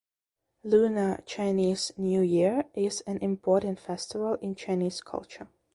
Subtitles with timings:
[0.63, 5.47] Lunar Chinese New Year is an important festival in Chinese culture.